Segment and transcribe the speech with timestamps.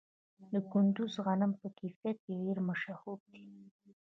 [0.53, 3.45] د کندز غنم په کیفیت کې ډیر مشهور دي.